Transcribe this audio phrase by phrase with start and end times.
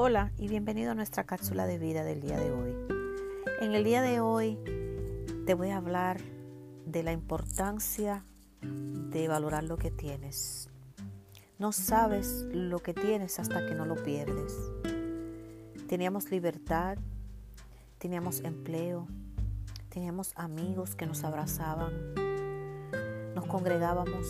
[0.00, 2.72] Hola y bienvenido a nuestra cápsula de vida del día de hoy.
[3.60, 4.56] En el día de hoy
[5.44, 6.20] te voy a hablar
[6.86, 8.24] de la importancia
[8.62, 10.68] de valorar lo que tienes.
[11.58, 14.56] No sabes lo que tienes hasta que no lo pierdes.
[15.88, 16.96] Teníamos libertad,
[17.98, 19.08] teníamos empleo,
[19.88, 22.14] teníamos amigos que nos abrazaban,
[23.34, 24.28] nos congregábamos,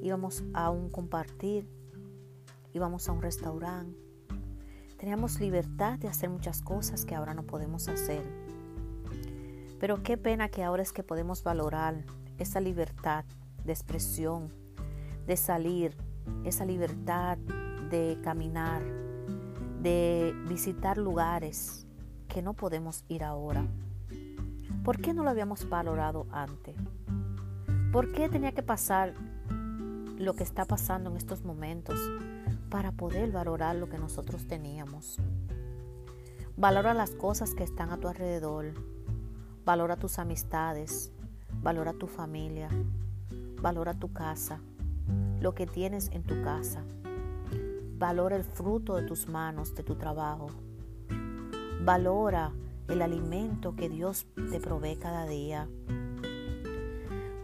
[0.00, 1.77] íbamos a un compartir
[2.72, 3.98] íbamos a un restaurante.
[4.98, 8.24] Teníamos libertad de hacer muchas cosas que ahora no podemos hacer.
[9.78, 12.04] Pero qué pena que ahora es que podemos valorar
[12.38, 13.24] esa libertad
[13.64, 14.52] de expresión,
[15.26, 15.96] de salir,
[16.44, 17.38] esa libertad
[17.90, 18.82] de caminar,
[19.80, 21.86] de visitar lugares
[22.26, 23.66] que no podemos ir ahora.
[24.82, 26.76] ¿Por qué no lo habíamos valorado antes?
[27.92, 29.14] ¿Por qué tenía que pasar
[30.18, 31.98] lo que está pasando en estos momentos
[32.68, 35.18] para poder valorar lo que nosotros teníamos.
[36.56, 38.74] Valora las cosas que están a tu alrededor.
[39.64, 41.12] Valora tus amistades.
[41.62, 42.68] Valora tu familia.
[43.60, 44.60] Valora tu casa.
[45.40, 46.82] Lo que tienes en tu casa.
[47.98, 50.48] Valora el fruto de tus manos, de tu trabajo.
[51.84, 52.52] Valora
[52.88, 55.68] el alimento que Dios te provee cada día.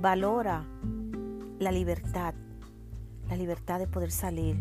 [0.00, 0.64] Valora
[1.58, 2.34] la libertad,
[3.28, 4.56] la libertad de poder salir,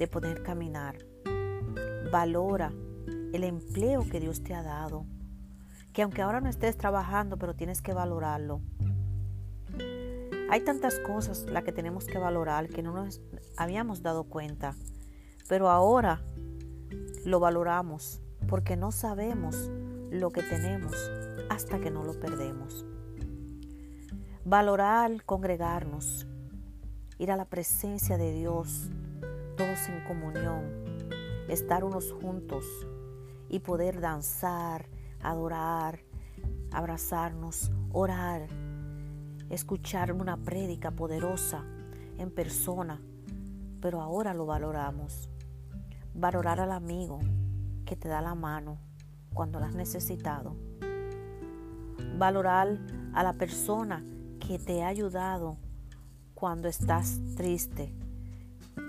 [0.00, 0.96] de poder caminar.
[2.10, 2.72] Valora
[3.34, 5.04] el empleo que Dios te ha dado,
[5.92, 8.62] que aunque ahora no estés trabajando, pero tienes que valorarlo.
[10.48, 13.20] Hay tantas cosas las que tenemos que valorar que no nos
[13.58, 14.74] habíamos dado cuenta,
[15.48, 16.22] pero ahora
[17.26, 19.70] lo valoramos porque no sabemos
[20.10, 20.96] lo que tenemos
[21.50, 22.86] hasta que no lo perdemos.
[24.46, 26.26] Valorar congregarnos,
[27.18, 28.90] ir a la presencia de Dios,
[29.60, 30.86] todos en comunión,
[31.46, 32.64] estar unos juntos
[33.50, 34.86] y poder danzar,
[35.22, 36.00] adorar,
[36.72, 38.46] abrazarnos, orar,
[39.50, 41.62] escuchar una prédica poderosa
[42.16, 43.02] en persona,
[43.82, 45.28] pero ahora lo valoramos.
[46.14, 47.18] Valorar al amigo
[47.84, 48.78] que te da la mano
[49.34, 50.56] cuando la has necesitado.
[52.16, 52.78] Valorar
[53.12, 54.06] a la persona
[54.38, 55.58] que te ha ayudado
[56.32, 57.94] cuando estás triste,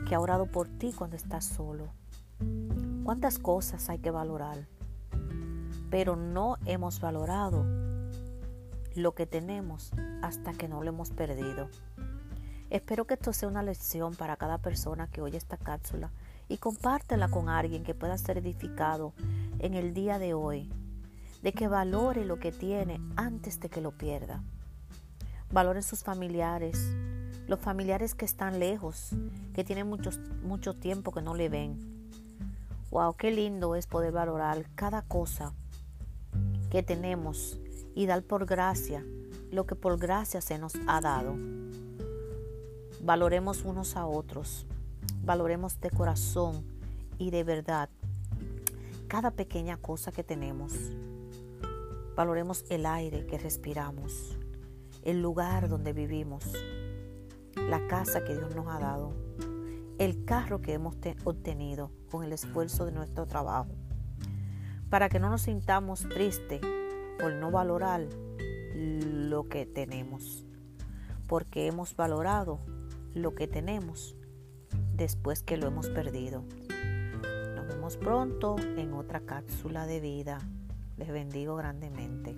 [0.08, 1.90] que ha orado por ti cuando estás solo.
[3.04, 4.68] ¿Cuántas cosas hay que valorar?
[5.90, 7.66] Pero no hemos valorado
[8.96, 9.92] lo que tenemos
[10.22, 11.70] hasta que no lo hemos perdido.
[12.70, 16.12] Espero que esto sea una lección para cada persona que oye esta cápsula
[16.48, 19.14] y compártela con alguien que pueda ser edificado
[19.60, 20.72] en el día de hoy,
[21.42, 24.44] de que valore lo que tiene antes de que lo pierda.
[25.52, 26.96] Valore sus familiares,
[27.48, 29.10] los familiares que están lejos,
[29.54, 29.88] que tienen
[30.44, 31.78] mucho tiempo que no le ven.
[32.92, 35.54] Wow, qué lindo es poder valorar cada cosa
[36.70, 37.60] que tenemos
[37.96, 39.04] y dar por gracia
[39.52, 41.36] lo que por gracia se nos ha dado.
[43.02, 44.66] Valoremos unos a otros,
[45.24, 46.64] valoremos de corazón
[47.18, 47.90] y de verdad
[49.08, 50.74] cada pequeña cosa que tenemos.
[52.16, 54.38] Valoremos el aire que respiramos,
[55.04, 56.44] el lugar donde vivimos,
[57.56, 59.14] la casa que Dios nos ha dado,
[59.98, 63.72] el carro que hemos obtenido con el esfuerzo de nuestro trabajo,
[64.90, 66.62] para que no nos sintamos tristes
[67.20, 68.08] por no valorar
[68.76, 70.46] lo que tenemos,
[71.28, 72.60] porque hemos valorado
[73.14, 74.16] lo que tenemos
[74.94, 76.44] después que lo hemos perdido.
[77.56, 80.40] Nos vemos pronto en otra cápsula de vida.
[80.98, 82.36] Les bendigo grandemente.